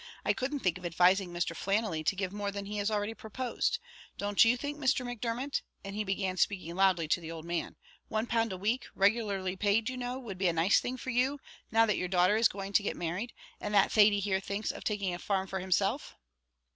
I 0.25 0.33
couldn't 0.33 0.61
think 0.61 0.79
of 0.79 0.85
advising 0.87 1.29
Mr. 1.29 1.55
Flannelly 1.55 2.03
to 2.05 2.15
give 2.15 2.33
more 2.33 2.49
than 2.49 2.65
he 2.65 2.77
has 2.77 2.89
already 2.89 3.13
proposed. 3.13 3.77
Don't 4.17 4.43
you 4.43 4.57
think, 4.57 4.79
Mr. 4.79 5.05
Macdermot," 5.05 5.61
and 5.85 5.95
he 5.95 6.03
began 6.03 6.37
speaking 6.37 6.75
loudly 6.75 7.07
to 7.09 7.21
the 7.21 7.31
old 7.31 7.45
man; 7.45 7.75
"£1 8.09 8.51
a 8.51 8.57
week, 8.57 8.87
regularly 8.95 9.55
paid, 9.55 9.89
you 9.89 9.97
know, 9.97 10.17
would 10.17 10.39
be 10.39 10.47
a 10.47 10.53
nice 10.53 10.79
thing 10.79 10.97
for 10.97 11.11
you, 11.11 11.37
now 11.71 11.85
that 11.85 11.97
your 11.97 12.07
daughter 12.07 12.35
is 12.35 12.47
going 12.47 12.73
to 12.73 12.81
get 12.81 12.97
married, 12.97 13.31
and 13.59 13.75
that 13.75 13.91
Thady 13.91 14.19
here 14.19 14.39
thinks 14.39 14.71
of 14.71 14.83
taking 14.83 15.13
a 15.13 15.19
farm 15.19 15.45
for 15.45 15.59
himself?" 15.59 16.15